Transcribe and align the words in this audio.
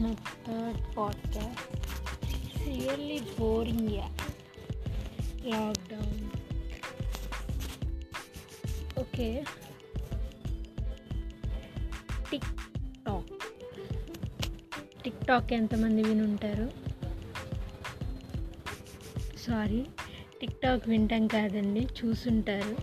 my 0.00 0.16
third 0.44 0.76
podcast. 0.94 1.60
It's 2.24 2.60
really 2.66 3.22
boring, 3.36 3.82
yeah. 3.90 4.12
Lockdown. 5.44 6.14
Okay. 8.96 9.32
TikTok 12.30 13.30
TikTok 15.04 15.52
ఎంతమంది 15.52 16.02
వినుంటారు 16.02 16.66
sorry 19.44 19.80
TikTok 20.40 20.86
వింటాం 20.88 21.24
కాదండి 21.26 21.82
చూసుంటారు 21.98 22.74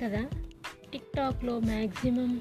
కదా 0.00 0.22
టిక్టాక్లో 0.92 1.54
మ్యాక్సిమం 1.70 2.32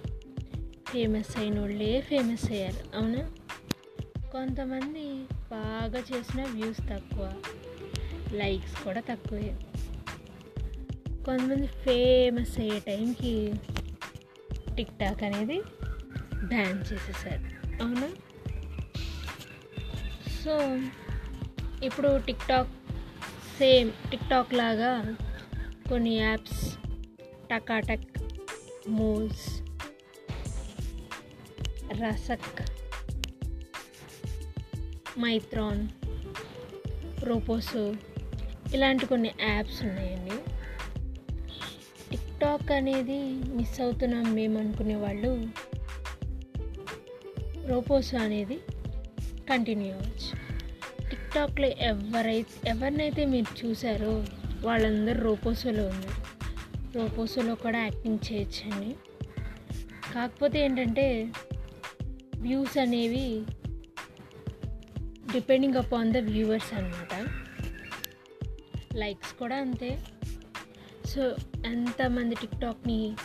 ఫేమస్ 0.91 1.37
అయిన 1.37 1.59
వాళ్ళే 1.59 2.01
ఫేమస్ 2.01 2.51
అయ్యారు 2.51 2.97
అవునా? 2.97 3.23
కొంతమంది 4.31 5.05
బాగా 5.51 5.99
చేసిన 5.99 6.43
వ్యూస్ 6.45 6.81
తక్కువ 6.89 7.25
లైక్స్ 8.33 8.83
కూడా 8.83 8.99
తక్కువే. 8.99 9.51
కొంతమంది 11.25 11.67
ఫేమస్ 11.67 12.59
అయ్యే 12.59 12.79
టైంకి 12.79 13.33
టిక్ 14.77 14.99
టాక్ 14.99 15.23
అనేది 15.23 15.57
బ్యాన్ 16.45 16.79
చేసేసారు 16.81 17.45
అవునా? 17.81 18.09
సో 20.43 20.53
ఇప్పుడు 21.83 22.17
tick 22.17 22.47
talk 22.47 22.73
same 23.59 23.91
tick 24.11 24.29
talk 24.29 24.53
లాగా 24.53 24.91
కొన్ని 25.89 26.17
యాప్స్ 26.17 26.61
టకాటక్ 27.51 28.07
మూవ్స్ 28.89 29.47
రసక్ 32.01 32.71
మైత్రాన్ 35.19 35.87
రోపోసో 37.23 37.95
ఇలాంటి 38.73 39.05
కొన్ని 39.05 39.31
యాప్స్ 39.41 39.83
ఉన్నాయండి. 39.83 40.37
టిక్టాక్ 42.11 42.71
అనేది 42.71 43.23
మిస్ 43.31 43.81
అవుతున్నాం 43.81 44.35
మేము 44.35 44.59
అనుకునే 44.59 44.95
వాళ్ళు. 44.95 45.49
రోపోసో 47.67 48.17
అనేది 48.17 48.59
కంటిన్యూ 49.49 49.93
అవ్వచ్చు. 49.93 50.49
టిక్టాక్లో 51.09 51.67
ఎవరైతే 51.67 52.69
ఎవరినైతే 52.69 53.25
మీరు 53.25 53.67
చూసారో 53.67 54.25
వాళ్ళందరూ 54.67 55.21
రోపోసోలో 55.21 55.87
ఉన్నారు. 55.87 56.29
రోపోసోలో 56.97 57.55
కూడా 57.55 57.79
యాక్టింగ్ 57.79 58.19
చేయొచ్చండి. 58.31 58.95
కాకపోతే 60.13 60.65
ఏంటంటే 60.65 61.31
వ్యూస్ 62.41 62.77
అనేవి 62.77 63.41
డిపెండింగ్ 65.31 65.75
అపాన్ 65.75 66.13
ద 66.13 66.17
వ్యూవర్స్ 66.17 66.73
అనమాట 66.73 67.27
లైక్స్ 68.95 69.33
కూడా 69.33 69.55
అంతే. 69.55 70.03
సో 71.05 71.35
ఎంతమంది 71.65 72.35
టిక్టాక్ని 72.35 73.15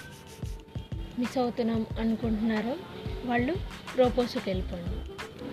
మిస్ 1.19 1.39
అవుతున్నాం 1.39 1.87
అనుకుంటున్నారో 1.99 2.77
వాళ్ళు 3.25 3.57
రోపోసోకి 3.97 4.51
వెళ్ళిపోండి. 4.51 4.97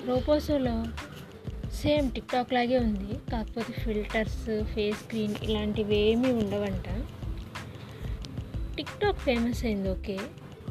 రోపోసోలో 0.08 0.86
సేమ్ 1.72 2.12
టిక్టాక్ 2.12 2.54
లాగే 2.54 2.78
ఉంది. 2.78 3.32
కాకపోతే 3.32 3.74
ఫిల్టర్స్ 3.74 4.64
ఫేస్ 4.64 5.00
స్క్రీన్ 5.00 5.36
ఇలాంటివి 5.44 5.96
ఏమీ 5.96 6.32
ఉండవంట. 6.32 6.88
టిక్టాక్ 8.76 9.20
ఫేమస్ 9.20 9.66
అయింది 9.66 9.90
ఓకే 9.90 10.20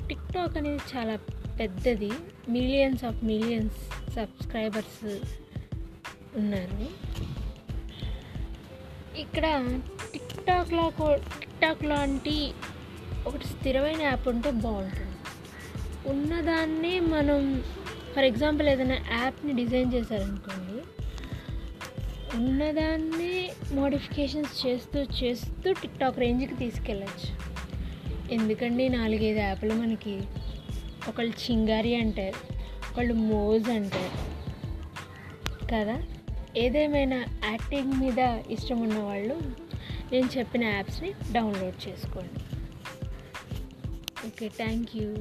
టిక్టాక్ 0.09 0.57
అనేది 0.57 0.83
చాలా 0.97 1.19
పెద్దది. 1.61 2.11
మిలియన్స్ 2.49 3.05
ఆఫ్ 3.05 3.25
మిలియన్స్ 3.25 3.81
సబ్స్క్రైబర్స్ 4.15 5.05
ఉన్నారు. 6.37 6.87
ఇక్కడ 9.19 9.47
టిక్టాక్లో 10.13 10.91
టిక్టాక్ 11.41 11.85
లాంటి 11.85 12.53
ఒకటి 13.27 13.47
స్థిరమైన 13.47 14.03
యాప్ 14.03 14.29
ఉంటే 14.29 14.51
బాగుంటుంది. 14.51 15.17
ఉన్నదాన్నే 16.09 17.01
మనం 17.01 17.65
ఫర్ 18.15 18.25
ఎగ్జాంపుల్ 18.25 18.69
ఏదైనా 18.69 18.95
యాప్ని 18.95 19.53
డిజైన్ 19.53 19.93
చేశారనుకోండి 19.95 20.79
ఉన్నదాన్నే 22.37 23.53
మోడిఫికేషన్స్ 23.73 24.67
చేస్తూ 24.67 24.99
చేస్తూ 25.01 25.73
టిక్టాక్ 25.73 26.19
రేంజ్కి 26.19 26.55
తీసుకెళ్ళచ్చు. 26.55 27.31
ఎందుకండి 28.35 28.89
నాలుగైదు 28.89 29.39
యాప్లు 29.39 29.75
మనకి? 29.75 30.21
ఒకళ్ళు 31.09 31.33
చింగారి 31.33 31.95
అంటారు 31.97 32.41
ఒకళ్ళు 32.91 33.15
మోజ్ 33.15 33.69
అంటారు 33.69 34.31
కదా? 35.73 36.03
ఏదేమైనా 36.57 37.27
యాక్టింగ్ 37.45 37.93
మీద 37.93 38.19
ఇష్టం 38.51 38.81
ఉన్నవాళ్ళు 38.81 39.35
నేను 40.13 40.31
చెప్పిన 40.39 40.65
యాప్స్ని 40.65 41.13
డౌన్లోడ్ 41.33 41.89
చేసుకోండి. 41.89 42.41
Okay 44.27 44.49
thank 44.49 44.97
you. 44.97 45.15